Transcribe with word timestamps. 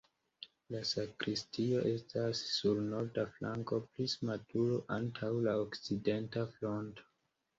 La 0.75 0.79
sakristio 0.91 1.81
estas 1.89 2.39
sur 2.53 2.79
norda 2.93 3.25
flanko, 3.35 3.79
prisma 3.97 4.39
turo 4.53 4.79
antaŭ 4.97 5.31
la 5.49 5.53
okcidenta 5.67 6.47
fronto. 6.57 7.07